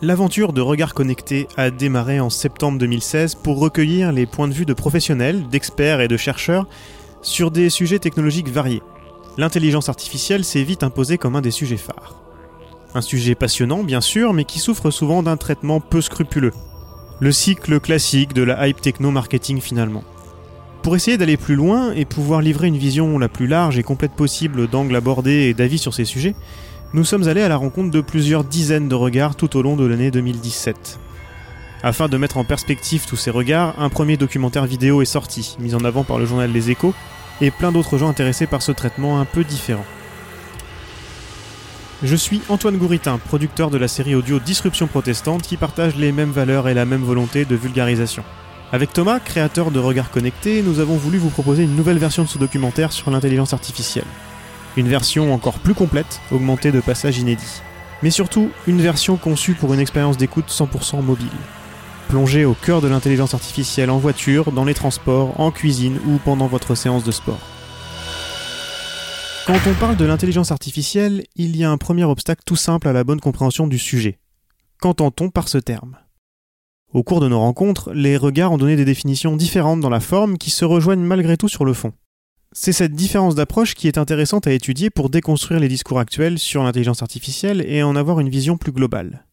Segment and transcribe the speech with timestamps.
[0.00, 4.64] L'aventure de Regard Connecté a démarré en septembre 2016 pour recueillir les points de vue
[4.64, 6.68] de professionnels, d'experts et de chercheurs
[7.20, 8.82] sur des sujets technologiques variés.
[9.38, 12.14] L'intelligence artificielle s'est vite imposée comme un des sujets phares.
[12.94, 16.52] Un sujet passionnant, bien sûr, mais qui souffre souvent d'un traitement peu scrupuleux.
[17.18, 20.04] Le cycle classique de la hype techno-marketing finalement.
[20.82, 24.12] Pour essayer d'aller plus loin et pouvoir livrer une vision la plus large et complète
[24.12, 26.36] possible d'angles abordés et d'avis sur ces sujets,
[26.94, 29.84] nous sommes allés à la rencontre de plusieurs dizaines de regards tout au long de
[29.84, 30.98] l'année 2017.
[31.82, 35.74] Afin de mettre en perspective tous ces regards, un premier documentaire vidéo est sorti, mis
[35.74, 36.94] en avant par le journal Les Échos,
[37.40, 39.84] et plein d'autres gens intéressés par ce traitement un peu différent.
[42.02, 46.30] Je suis Antoine Gouritin, producteur de la série audio Disruption protestante qui partage les mêmes
[46.30, 48.24] valeurs et la même volonté de vulgarisation.
[48.72, 52.28] Avec Thomas, créateur de Regards Connectés, nous avons voulu vous proposer une nouvelle version de
[52.28, 54.04] ce documentaire sur l'intelligence artificielle.
[54.78, 57.62] Une version encore plus complète, augmentée de passages inédits.
[58.04, 61.26] Mais surtout, une version conçue pour une expérience d'écoute 100% mobile.
[62.06, 66.46] Plongée au cœur de l'intelligence artificielle en voiture, dans les transports, en cuisine ou pendant
[66.46, 67.40] votre séance de sport.
[69.48, 72.92] Quand on parle de l'intelligence artificielle, il y a un premier obstacle tout simple à
[72.92, 74.20] la bonne compréhension du sujet.
[74.80, 75.96] Qu'entend-on par ce terme?
[76.92, 80.38] Au cours de nos rencontres, les regards ont donné des définitions différentes dans la forme
[80.38, 81.92] qui se rejoignent malgré tout sur le fond.
[82.60, 86.64] C'est cette différence d'approche qui est intéressante à étudier pour déconstruire les discours actuels sur
[86.64, 89.24] l'intelligence artificielle et en avoir une vision plus globale.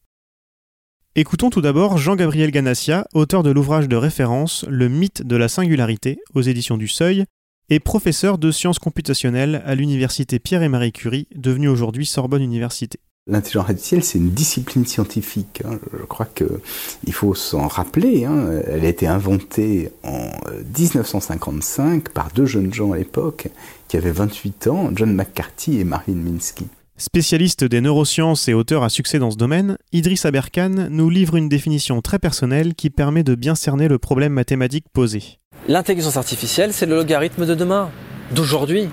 [1.15, 6.19] Écoutons tout d'abord Jean-Gabriel Ganassia, auteur de l'ouvrage de référence Le mythe de la singularité
[6.35, 7.25] aux éditions du Seuil,
[7.69, 12.99] et professeur de sciences computationnelles à l'université Pierre et Marie Curie, devenue aujourd'hui Sorbonne Université.
[13.27, 15.63] L'intelligence artificielle, c'est une discipline scientifique.
[15.65, 15.79] Hein.
[15.99, 18.25] Je crois qu'il faut s'en rappeler.
[18.25, 18.61] Hein.
[18.67, 20.29] Elle a été inventée en
[20.77, 23.47] 1955 par deux jeunes gens à l'époque
[23.87, 26.67] qui avaient 28 ans, John McCarthy et Marvin Minsky.
[26.97, 31.49] Spécialiste des neurosciences et auteur à succès dans ce domaine, Idriss Aberkan nous livre une
[31.49, 35.39] définition très personnelle qui permet de bien cerner le problème mathématique posé.
[35.67, 37.89] L'intelligence artificielle, c'est le logarithme de demain,
[38.35, 38.87] d'aujourd'hui.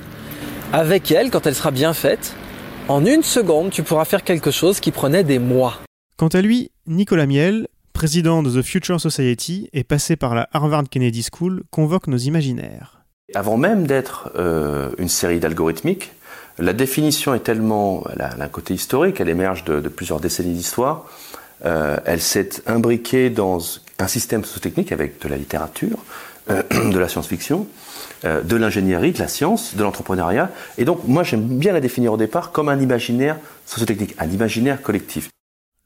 [0.73, 2.35] Avec elle, quand elle sera bien faite,
[2.88, 5.78] en une seconde, tu pourras faire quelque chose qui prenait des mois.
[6.16, 10.84] Quant à lui, Nicolas Miel, président de The Future Society et passé par la Harvard
[10.91, 13.04] Kennedy School, convoque nos imaginaires.
[13.34, 16.12] Avant même d'être euh, une série d'algorithmiques,
[16.59, 21.06] la définition est tellement, elle a un côté historique, elle émerge de, plusieurs décennies d'histoire.
[21.64, 23.60] Euh, elle s'est imbriquée dans
[23.99, 25.99] un système sociotechnique avec de la littérature,
[26.49, 27.67] de la science-fiction,
[28.25, 30.51] euh, de l'ingénierie, de la science, de l'entrepreneuriat.
[30.79, 33.37] Et donc, moi, j'aime bien la définir au départ comme un imaginaire
[33.67, 35.29] sociotechnique, un imaginaire collectif.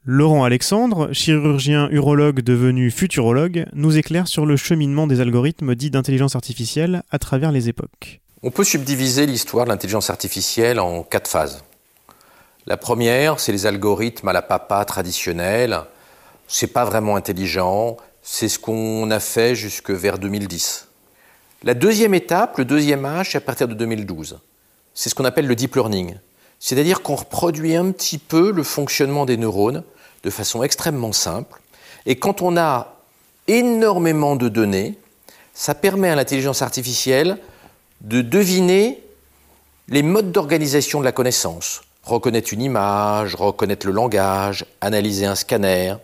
[0.05, 6.35] Laurent Alexandre, chirurgien urologue devenu futurologue, nous éclaire sur le cheminement des algorithmes dits d'intelligence
[6.35, 8.21] artificielle à travers les époques.
[8.41, 11.63] On peut subdiviser l'histoire de l'intelligence artificielle en quatre phases.
[12.67, 15.81] La première, c'est les algorithmes à la papa traditionnels.
[16.47, 17.97] C'est pas vraiment intelligent.
[18.29, 20.89] C'est ce qu'on a fait jusque vers 2010.
[21.63, 24.39] La deuxième étape, le deuxième âge, à partir de 2012.
[24.93, 26.17] C'est ce qu'on appelle le deep learning.
[26.59, 29.81] C'est-à-dire qu'on reproduit un petit peu le fonctionnement des neurones
[30.23, 31.61] de façon extrêmement simple.
[32.05, 32.97] Et quand on a
[33.47, 34.99] énormément de données,
[35.53, 37.37] ça permet à l'intelligence artificielle
[38.01, 39.01] de deviner
[39.87, 41.81] les modes d'organisation de la connaissance.
[42.03, 45.95] Reconnaître une image, reconnaître le langage, analyser un scanner.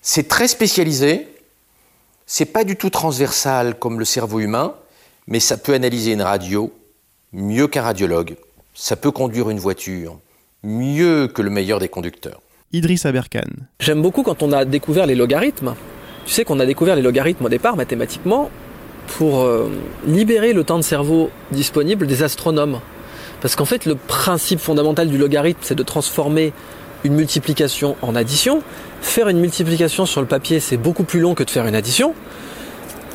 [0.00, 1.28] C'est très spécialisé,
[2.26, 4.74] c'est pas du tout transversal comme le cerveau humain,
[5.26, 6.72] mais ça peut analyser une radio
[7.32, 8.36] mieux qu'un radiologue.
[8.74, 10.18] Ça peut conduire une voiture
[10.62, 12.40] mieux que le meilleur des conducteurs.
[12.72, 13.48] Idriss Aberkan.
[13.80, 15.74] J'aime beaucoup quand on a découvert les logarithmes.
[16.26, 18.50] Tu sais qu'on a découvert les logarithmes au départ mathématiquement
[19.06, 19.70] pour euh,
[20.06, 22.80] libérer le temps de cerveau disponible des astronomes.
[23.40, 26.52] Parce qu'en fait, le principe fondamental du logarithme, c'est de transformer
[27.04, 28.62] une multiplication en addition.
[29.00, 32.14] Faire une multiplication sur le papier, c'est beaucoup plus long que de faire une addition.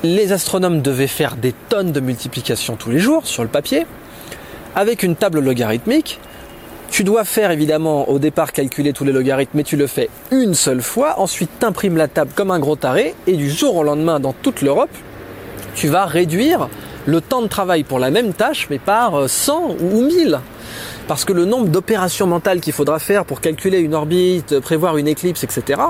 [0.04, 3.86] Les astronomes devaient faire des tonnes de multiplications tous les jours sur le papier.
[4.76, 6.20] Avec une table logarithmique,
[6.90, 10.54] tu dois faire évidemment au départ calculer tous les logarithmes, mais tu le fais une
[10.54, 11.20] seule fois.
[11.20, 14.62] Ensuite, t'imprimes la table comme un gros taré, et du jour au lendemain, dans toute
[14.62, 14.92] l'Europe,
[15.76, 16.70] tu vas réduire
[17.06, 20.40] le temps de travail pour la même tâche, mais par 100 ou 1000.
[21.08, 25.08] Parce que le nombre d'opérations mentales qu'il faudra faire pour calculer une orbite, prévoir une
[25.08, 25.82] éclipse, etc.,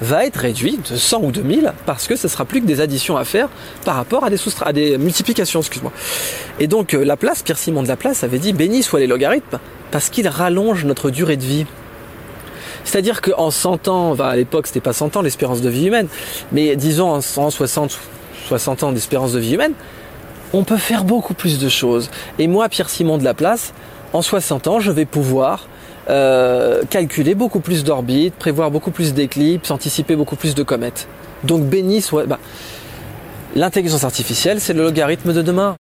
[0.00, 3.16] va être réduit de 100 ou 2000 parce que ce sera plus que des additions
[3.16, 3.48] à faire
[3.84, 5.92] par rapport à des, à des multiplications, excuse-moi.
[6.58, 9.58] Et donc euh, Laplace, Pierre Simon de Laplace avait dit béni soient les logarithmes
[9.90, 11.66] parce qu'ils rallongent notre durée de vie.
[12.84, 16.08] C'est-à-dire qu'en 100 ans, bah, à l'époque c'était pas 100 ans l'espérance de vie humaine,
[16.52, 17.98] mais disons en 160,
[18.48, 19.72] 60 ans d'espérance de vie humaine,
[20.52, 22.10] on peut faire beaucoup plus de choses.
[22.38, 23.72] Et moi, Pierre Simon de Laplace,
[24.12, 25.68] en 60 ans, je vais pouvoir
[26.08, 31.08] euh, calculer beaucoup plus d'orbites, prévoir beaucoup plus d'éclipses, anticiper beaucoup plus de comètes.
[31.44, 32.26] Donc béni soit...
[32.26, 32.38] Bah,
[33.56, 35.76] L'intelligence artificielle, c'est le logarithme de demain.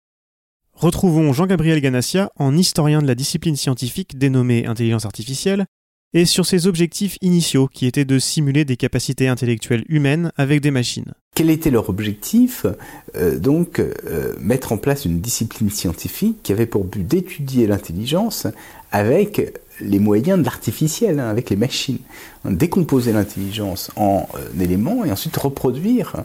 [0.73, 5.65] Retrouvons Jean-Gabriel Ganassia en historien de la discipline scientifique dénommée intelligence artificielle
[6.13, 10.71] et sur ses objectifs initiaux qui étaient de simuler des capacités intellectuelles humaines avec des
[10.71, 11.13] machines.
[11.33, 12.65] Quel était leur objectif
[13.15, 18.47] euh, Donc, euh, mettre en place une discipline scientifique qui avait pour but d'étudier l'intelligence
[18.91, 21.99] avec les moyens de l'artificiel, hein, avec les machines.
[22.43, 26.17] Décomposer l'intelligence en euh, éléments et ensuite reproduire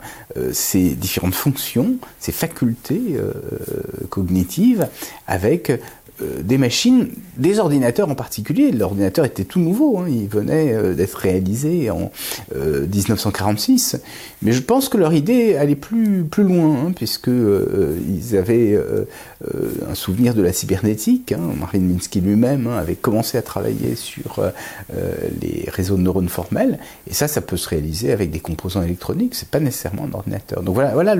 [0.52, 3.16] ces différentes fonctions, ces facultés
[4.10, 4.88] cognitives
[5.28, 5.72] avec
[6.20, 8.72] des machines, des ordinateurs en particulier.
[8.72, 10.06] L'ordinateur était tout nouveau, hein.
[10.08, 12.10] il venait euh, d'être réalisé en
[12.54, 13.94] 1946.
[13.94, 13.98] Euh,
[14.42, 16.92] Mais je pense que leur idée allait plus, plus loin, hein,
[18.38, 18.78] avaient
[19.88, 21.32] un souvenir de la cybernétique.
[21.32, 21.40] Hein.
[21.58, 24.42] Marvin Minsky lui-même hein, avait commencé à travailler sur
[25.40, 26.78] les réseaux de neurones formels.
[27.08, 29.34] Et ça, ça peut se réaliser avec des composants électroniques.
[29.34, 30.62] C'est pas nécessairement un ordinateur.
[30.62, 31.14] Donc voilà, voilà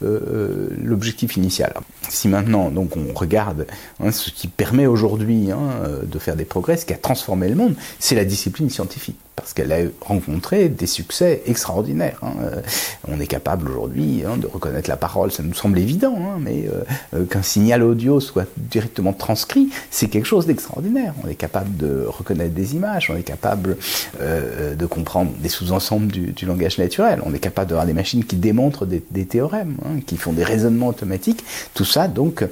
[0.00, 1.74] l'objectif initial.
[2.08, 3.66] Si maintenant, donc, on regarde
[4.10, 5.58] ce qui permet aujourd'hui hein,
[6.04, 9.52] de faire des progrès, ce qui a transformé le monde, c'est la discipline scientifique parce
[9.52, 12.18] qu'elle a rencontré des succès extraordinaires.
[12.22, 12.32] Hein.
[12.42, 12.60] Euh,
[13.06, 16.68] on est capable aujourd'hui hein, de reconnaître la parole, ça nous semble évident, hein, mais
[16.68, 16.82] euh,
[17.14, 21.14] euh, qu'un signal audio soit directement transcrit, c'est quelque chose d'extraordinaire.
[21.24, 23.76] On est capable de reconnaître des images, on est capable
[24.20, 28.86] de comprendre des sous-ensembles du, langage naturel, on est capable d'avoir des machines qui démontrent
[28.86, 29.76] des, des théorèmes,
[30.06, 31.44] qui font des raisonnements automatiques.
[31.74, 32.44] Tout ça, donc,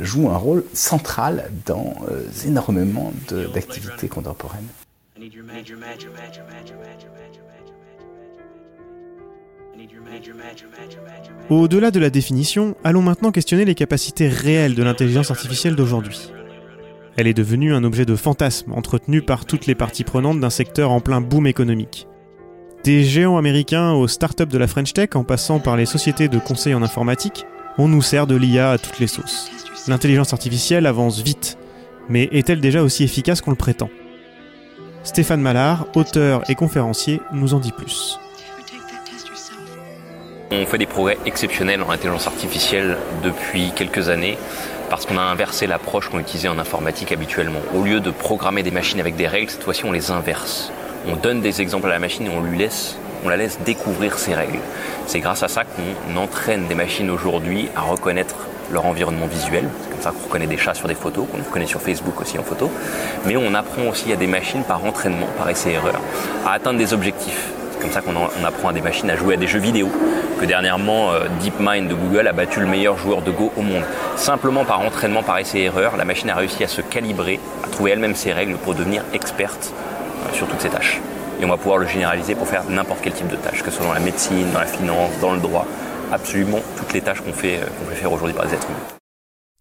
[0.00, 1.94] joue un rôle central dans
[2.46, 3.12] énormément
[3.54, 4.83] d'activités contemporaines.
[11.50, 16.30] Au-delà de la définition, allons maintenant questionner les capacités réelles de l'intelligence artificielle d'aujourd'hui.
[17.16, 20.90] Elle est devenue un objet de fantasme entretenu par toutes les parties prenantes d'un secteur
[20.90, 22.06] en plein boom économique.
[22.82, 26.38] Des géants américains aux startups de la French Tech en passant par les sociétés de
[26.38, 27.46] conseil en informatique,
[27.78, 29.50] on nous sert de l'IA à toutes les sauces.
[29.88, 31.56] L'intelligence artificielle avance vite,
[32.08, 33.88] mais est-elle déjà aussi efficace qu'on le prétend
[35.04, 38.18] Stéphane Mallard, auteur et conférencier, nous en dit plus.
[40.50, 44.38] On fait des progrès exceptionnels en intelligence artificielle depuis quelques années
[44.90, 47.60] parce qu'on a inversé l'approche qu'on utilisait en informatique habituellement.
[47.74, 50.72] Au lieu de programmer des machines avec des règles, cette fois-ci on les inverse.
[51.06, 54.18] On donne des exemples à la machine et on lui laisse on la laisse découvrir
[54.18, 54.60] ses règles.
[55.06, 58.36] C'est grâce à ça qu'on entraîne des machines aujourd'hui à reconnaître
[58.72, 59.68] leur environnement visuel.
[59.82, 62.38] C'est comme ça qu'on reconnaît des chats sur des photos, qu'on reconnaît sur Facebook aussi
[62.38, 62.70] en photo.
[63.26, 66.00] Mais on apprend aussi à des machines par entraînement, par essai-erreur,
[66.46, 67.48] à atteindre des objectifs.
[67.72, 69.88] C'est comme ça qu'on apprend à des machines à jouer à des jeux vidéo.
[70.40, 73.84] Que dernièrement, euh, DeepMind de Google a battu le meilleur joueur de Go au monde.
[74.16, 78.14] Simplement par entraînement, par essai-erreur, la machine a réussi à se calibrer, à trouver elle-même
[78.14, 81.00] ses règles pour devenir experte euh, sur toutes ses tâches.
[81.40, 83.76] Et on va pouvoir le généraliser pour faire n'importe quel type de tâche, que ce
[83.76, 85.66] soit dans la médecine, dans la finance, dans le droit,
[86.12, 88.98] absolument toutes les tâches qu'on fait, euh, qu'on peut faire aujourd'hui par les êtres humains.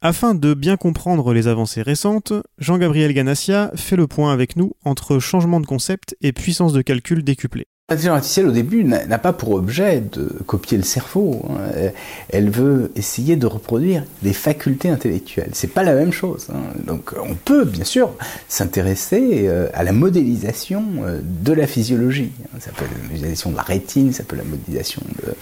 [0.02, 5.20] Afin de bien comprendre les avancées récentes, Jean-Gabriel Ganassia fait le point avec nous entre
[5.20, 7.68] changement de concept et puissance de calcul décuplée.
[7.90, 11.46] L'intelligence artificielle, au début, n'a pas pour objet de copier le cerveau.
[11.50, 11.90] Hein.
[12.30, 15.50] Elle veut essayer de reproduire des facultés intellectuelles.
[15.52, 16.48] C'est pas la même chose.
[16.54, 16.62] Hein.
[16.88, 18.14] Donc, on peut, bien sûr,
[18.48, 22.32] s'intéresser euh, à la modélisation euh, de la physiologie.
[22.46, 22.60] Hein.
[22.62, 25.34] Ça peut être la modélisation de la rétine, ça peut être la modélisation de,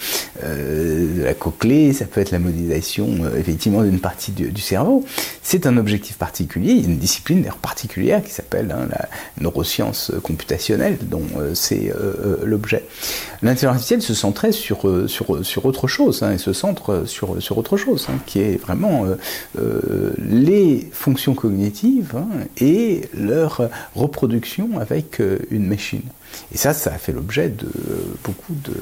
[0.42, 3.08] euh, la cochlée, ça peut être la modélisation,
[3.38, 5.04] effectivement, d'une partie du, cerveau.
[5.44, 6.72] C'est un objectif particulier.
[6.72, 9.08] Il y a une discipline particulière qui s'appelle la
[9.40, 11.22] neuroscience computationnelle, dont
[11.54, 11.92] c'est
[12.44, 12.84] l'objet.
[13.42, 17.42] L'intelligence artificielle se centrait sur, euh, sur, sur autre chose, hein, et se centre sur,
[17.42, 19.06] sur autre chose, hein, qui est vraiment
[19.58, 25.20] euh, les fonctions cognitives hein, et leur reproduction avec
[25.50, 26.02] une machine.
[26.52, 27.68] Et ça, ça a fait l'objet de
[28.24, 28.74] beaucoup de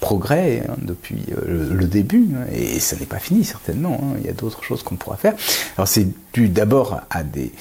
[0.00, 4.82] progrès depuis le, début, et ça n'est pas fini certainement, il y a d'autres choses
[4.82, 5.34] qu'on pourra faire.
[5.76, 7.52] Alors c'est dû d'abord à des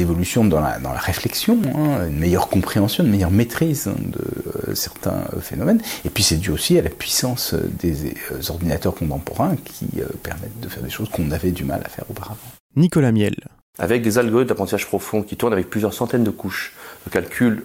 [0.00, 4.74] évolutions dans la, dans la réflexion, hein, une meilleure compréhension, une meilleure maîtrise de euh,
[4.74, 5.80] certains euh, phénomènes.
[6.04, 9.86] Et puis c'est dû aussi à la puissance des euh, ordinateurs contemporains qui
[10.22, 12.38] permettent de faire des choses qu'on avait du mal à faire auparavant.
[12.76, 13.36] Nicolas Miel.
[13.78, 16.74] Avec des algorithmes d'apprentissage profond qui tournent avec plusieurs centaines de couches
[17.06, 17.62] de calcul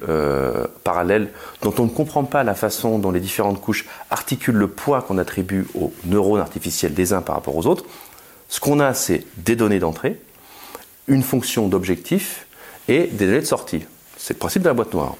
[0.83, 1.29] parallèles,
[1.63, 5.17] dont on ne comprend pas la façon dont les différentes couches articulent le poids qu'on
[5.17, 7.85] attribue aux neurones artificiels des uns par rapport aux autres,
[8.47, 10.21] ce qu'on a, c'est des données d'entrée,
[11.07, 12.45] une fonction d'objectif
[12.87, 13.83] et des délais de sortie.
[14.17, 15.15] C'est le principe de la boîte noire.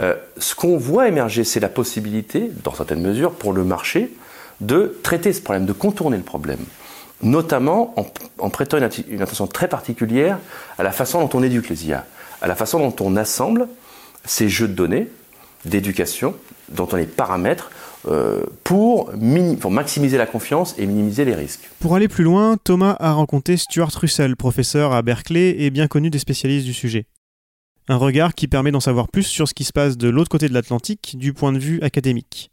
[0.00, 4.12] Euh, ce qu'on voit émerger, c'est la possibilité, dans certaines mesures, pour le marché,
[4.60, 6.58] de traiter ce problème, de contourner le problème.
[7.22, 7.94] Notamment
[8.38, 10.38] en, prêtant une, attention très particulière
[10.78, 12.04] à la façon dont on éduque les IA,
[12.42, 13.68] à la façon dont on assemble
[14.24, 15.08] ces jeux de données
[15.64, 16.34] d'éducation,
[16.68, 17.70] dont on les paramètres,
[18.08, 19.10] euh, pour,
[19.60, 21.68] pour, maximiser la confiance et minimiser les risques.
[21.80, 26.10] Pour aller plus loin, Thomas a rencontré Stuart Russell, professeur à Berkeley et bien connu
[26.10, 27.06] des spécialistes du sujet.
[27.88, 30.48] Un regard qui permet d'en savoir plus sur ce qui se passe de l'autre côté
[30.48, 32.50] de l'Atlantique du point de vue académique.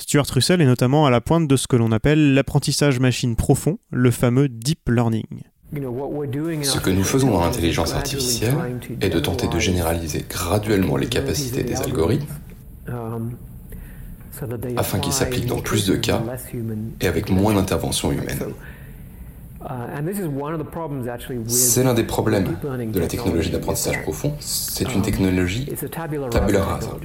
[0.00, 3.78] Stuart Russell est notamment à la pointe de ce que l'on appelle l'apprentissage machine profond,
[3.90, 5.26] le fameux deep learning.
[5.72, 8.54] Ce que nous faisons dans l'intelligence artificielle
[9.02, 12.26] est de tenter de généraliser graduellement les capacités des algorithmes
[14.76, 16.22] afin qu'ils s'appliquent dans plus de cas
[17.00, 18.40] et avec moins d'intervention humaine.
[21.46, 22.56] C'est l'un des problèmes
[22.90, 24.34] de la technologie d'apprentissage profond.
[24.40, 25.68] C'est une technologie
[26.30, 26.96] tabula rasa.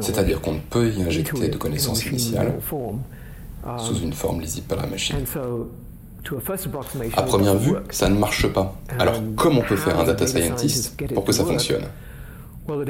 [0.00, 2.54] C'est-à-dire qu'on ne peut y injecter de connaissances initiales
[3.78, 5.16] sous une forme lisible par la machine.
[7.16, 8.76] À première vue, ça ne marche pas.
[8.98, 11.84] Alors comment on peut faire un data scientist pour que ça fonctionne?
[12.68, 12.84] Le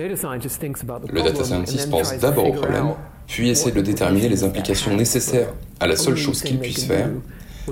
[1.23, 2.89] data scientist pense d'abord au problème,
[3.27, 7.09] puis essaie de déterminer les implications nécessaires à la seule chose qu'il puisse faire,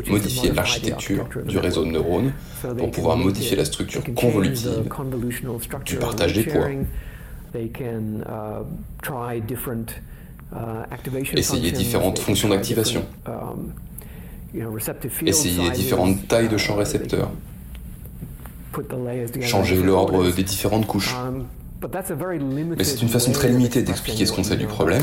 [0.08, 2.32] modifier l'architecture du réseau de neurones
[2.78, 4.84] pour pouvoir modifier la structure convolutive
[5.84, 6.68] du partage des poids.
[11.38, 13.04] Essayer différentes fonctions d'activation.
[15.28, 17.30] Essayer différentes tailles de champs récepteurs.
[19.42, 21.14] Changer l'ordre des différentes couches.
[22.76, 25.02] Mais c'est une façon très limitée d'expliquer ce qu'on sait du problème,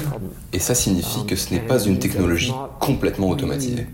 [0.54, 3.88] et ça signifie que ce n'est pas une technologie complètement automatisée.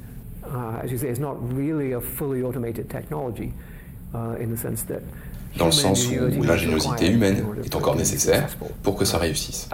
[5.57, 8.47] Dans le sens où l'ingéniosité humaine est encore nécessaire
[8.81, 9.69] pour que ça réussisse.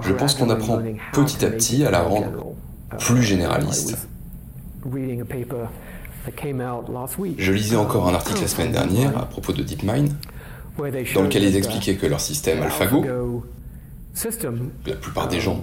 [0.00, 0.80] Je pense qu'on apprend
[1.12, 2.54] petit à petit à la rendre
[2.98, 3.96] plus généraliste.
[7.38, 10.10] Je lisais encore un article la semaine dernière à propos de DeepMind,
[10.78, 13.04] dans lequel ils expliquaient que leur système AlphaGo,
[14.86, 15.60] la plupart des gens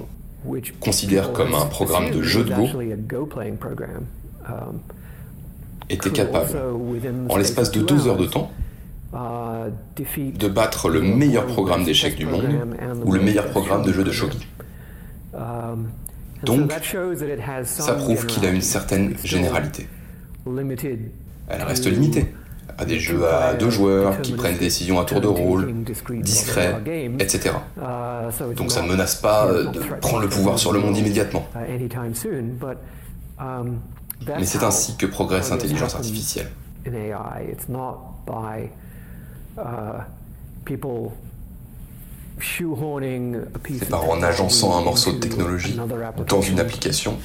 [0.80, 2.68] considèrent comme un programme de jeu de Go,
[5.90, 6.50] était capable,
[7.30, 8.52] en l'espace de deux heures de temps,
[9.14, 12.48] de battre le meilleur programme d'échecs du monde
[13.04, 14.48] ou le meilleur programme de jeu de shogi.
[16.44, 16.72] Donc,
[17.66, 19.88] ça prouve qu'il a une certaine généralité.
[21.50, 22.34] Elle reste limitée
[22.78, 25.72] à des jeux à deux joueurs qui prennent des décisions à tour de rôle,
[26.22, 26.82] discrets,
[27.20, 27.56] etc.
[28.56, 31.48] Donc ça ne menace pas de prendre le pouvoir sur le monde immédiatement.
[34.28, 36.50] Mais c'est ainsi que progresse l'intelligence artificielle.
[43.60, 45.78] C'est par en agençant un morceau de technologie
[46.28, 47.18] dans une application,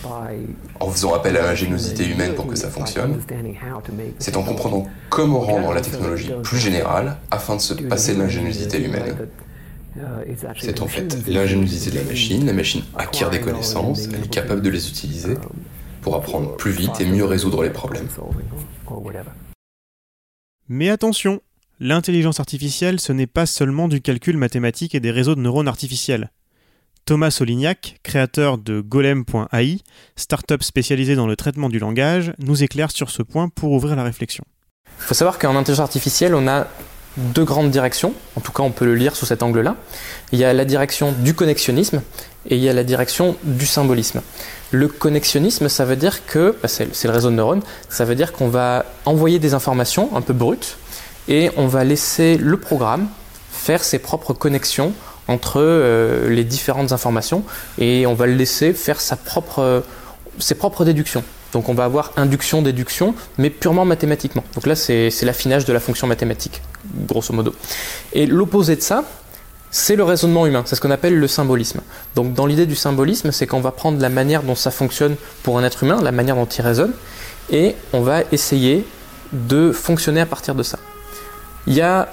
[0.80, 3.20] en faisant appel à l'ingéniosité humaine pour que ça fonctionne.
[4.18, 8.82] C'est en comprenant comment rendre la technologie plus générale afin de se passer de l'ingéniosité
[8.82, 9.16] humaine.
[10.58, 12.44] C'est en fait l'ingéniosité de la machine.
[12.44, 15.36] La machine acquiert des connaissances, elle est capable de les utiliser
[16.02, 18.08] pour apprendre plus vite et mieux résoudre les problèmes.
[20.68, 21.40] Mais attention,
[21.78, 26.30] L'intelligence artificielle, ce n'est pas seulement du calcul mathématique et des réseaux de neurones artificiels.
[27.04, 29.80] Thomas Solignac, créateur de Golem.ai,
[30.16, 34.04] start-up spécialisée dans le traitement du langage, nous éclaire sur ce point pour ouvrir la
[34.04, 34.42] réflexion.
[35.00, 36.66] Il faut savoir qu'en intelligence artificielle, on a
[37.18, 39.76] deux grandes directions, en tout cas on peut le lire sous cet angle-là.
[40.32, 42.00] Il y a la direction du connexionnisme
[42.48, 44.22] et il y a la direction du symbolisme.
[44.70, 48.32] Le connexionnisme, ça veut dire que, bah, c'est le réseau de neurones, ça veut dire
[48.32, 50.78] qu'on va envoyer des informations un peu brutes,
[51.28, 53.08] et on va laisser le programme
[53.50, 54.92] faire ses propres connexions
[55.28, 57.42] entre euh, les différentes informations
[57.78, 59.82] et on va le laisser faire propre,
[60.38, 61.24] ses propres déductions.
[61.52, 64.44] Donc on va avoir induction, déduction, mais purement mathématiquement.
[64.54, 66.60] Donc là, c'est l'affinage de la fonction mathématique,
[67.06, 67.54] grosso modo.
[68.12, 69.04] Et l'opposé de ça,
[69.70, 71.80] c'est le raisonnement humain, c'est ce qu'on appelle le symbolisme.
[72.14, 75.58] Donc dans l'idée du symbolisme, c'est qu'on va prendre la manière dont ça fonctionne pour
[75.58, 76.92] un être humain, la manière dont il raisonne,
[77.50, 78.86] et on va essayer
[79.32, 80.78] de fonctionner à partir de ça.
[81.66, 82.08] Il y a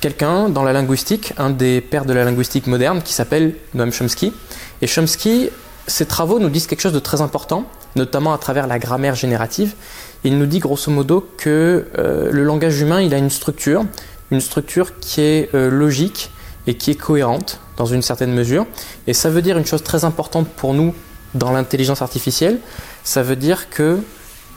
[0.00, 4.34] quelqu'un dans la linguistique, un des pères de la linguistique moderne, qui s'appelle Noam Chomsky.
[4.82, 5.48] Et Chomsky,
[5.86, 7.64] ses travaux nous disent quelque chose de très important,
[7.96, 9.74] notamment à travers la grammaire générative.
[10.22, 13.86] Il nous dit grosso modo que euh, le langage humain, il a une structure,
[14.30, 16.30] une structure qui est euh, logique
[16.66, 18.66] et qui est cohérente dans une certaine mesure.
[19.06, 20.94] Et ça veut dire une chose très importante pour nous
[21.34, 22.58] dans l'intelligence artificielle.
[23.02, 23.98] Ça veut dire que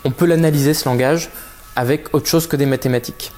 [0.04, 1.30] on peut l'analyser ce langage
[1.78, 3.32] avec autre chose que des mathématiques.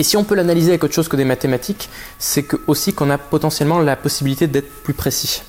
[0.00, 3.10] Et si on peut l'analyser avec autre chose que des mathématiques, c'est que, aussi qu'on
[3.10, 5.42] a potentiellement la possibilité d'être plus précis.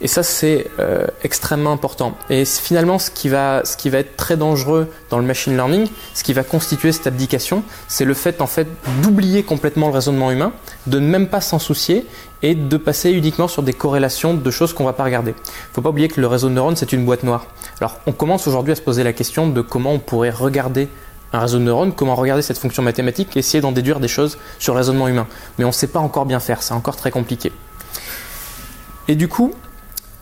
[0.00, 2.18] Et ça, c'est euh, extrêmement important.
[2.28, 5.86] Et finalement, ce qui, va, ce qui va être très dangereux dans le machine learning,
[6.12, 8.66] ce qui va constituer cette abdication, c'est le fait en fait
[9.00, 10.52] d'oublier complètement le raisonnement humain,
[10.88, 12.06] de ne même pas s'en soucier
[12.42, 15.36] et de passer uniquement sur des corrélations de choses qu'on va pas regarder.
[15.38, 17.46] Il faut pas oublier que le réseau de neurones, c'est une boîte noire.
[17.80, 20.88] Alors, on commence aujourd'hui à se poser la question de comment on pourrait regarder
[21.34, 24.38] un réseau de neurones, comment regarder cette fonction mathématique et essayer d'en déduire des choses
[24.58, 25.26] sur le raisonnement humain.
[25.58, 27.52] Mais on ne sait pas encore bien faire, c'est encore très compliqué.
[29.08, 29.52] Et du coup,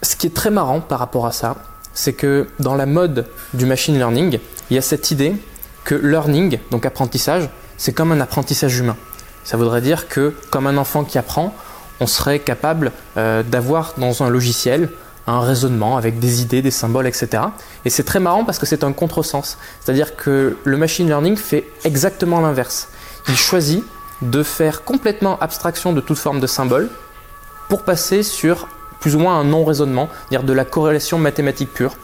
[0.03, 1.57] ce qui est très marrant par rapport à ça,
[1.93, 4.39] c'est que dans la mode du machine learning,
[4.71, 5.37] il y a cette idée
[5.85, 8.97] que learning, donc apprentissage, c'est comme un apprentissage humain.
[9.45, 11.55] Ça voudrait dire que comme un enfant qui apprend,
[12.01, 14.89] on serait capable euh, d'avoir dans un logiciel
[15.27, 17.45] un raisonnement avec des idées, des symboles, etc.
[17.85, 19.57] Et c'est très marrant parce que c'est un contresens.
[19.81, 22.89] C'est-à-dire que le machine learning fait exactement l'inverse.
[23.29, 23.85] Il choisit
[24.21, 26.91] de faire complètement abstraction de toute forme de symbole
[27.69, 28.69] pour passer sur
[29.01, 31.97] plus ou moins un non-raisonnement, c'est-à-dire de la corrélation mathématique pure.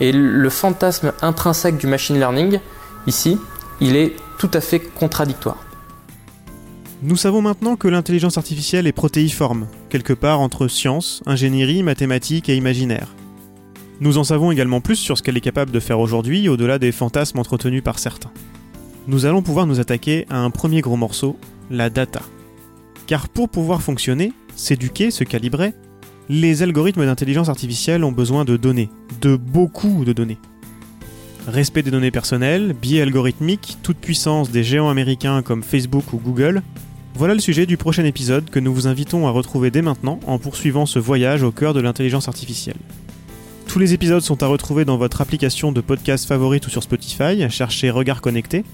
[0.00, 2.60] Et le fantasme intrinsèque du machine learning,
[3.06, 3.40] ici,
[3.80, 5.56] il est tout à fait contradictoire.
[7.06, 12.56] Nous savons maintenant que l'intelligence artificielle est protéiforme, quelque part entre science, ingénierie, mathématiques et
[12.56, 13.14] imaginaire.
[14.00, 16.92] Nous en savons également plus sur ce qu'elle est capable de faire aujourd'hui, au-delà des
[16.92, 18.32] fantasmes entretenus par certains.
[19.06, 21.36] Nous allons pouvoir nous attaquer à un premier gros morceau,
[21.70, 22.22] la data.
[23.06, 25.74] Car pour pouvoir fonctionner, s'éduquer, se calibrer,
[26.30, 28.88] les algorithmes d'intelligence artificielle ont besoin de données,
[29.20, 30.38] de beaucoup de données.
[31.46, 36.62] Respect des données personnelles, biais algorithmiques, toute puissance des géants américains comme Facebook ou Google,
[37.14, 40.38] voilà le sujet du prochain épisode que nous vous invitons à retrouver dès maintenant en
[40.38, 42.74] poursuivant ce voyage au cœur de l'intelligence artificielle.
[43.68, 47.48] Tous les épisodes sont à retrouver dans votre application de podcast favorite ou sur Spotify,
[47.50, 48.64] cherchez Regard Connecté,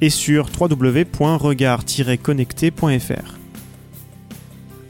[0.00, 3.38] et sur www.regard-connecté.fr.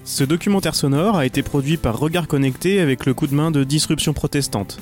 [0.04, 3.64] Ce documentaire sonore a été produit par Regard Connecté avec le coup de main de
[3.64, 4.78] Disruption Protestante.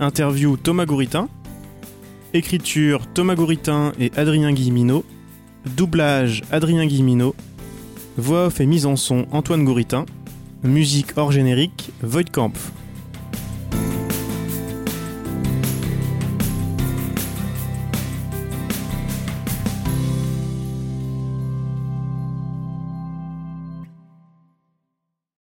[0.00, 1.28] Interview Thomas Gouritin.
[2.34, 5.04] Écriture Thomas Gouritin et Adrien Guillemino.
[5.66, 7.34] Doublage Adrien Guillemino.
[8.16, 10.06] Voix off et mise en son Antoine Gouritin.
[10.62, 12.72] Musique hors générique Void Kampf.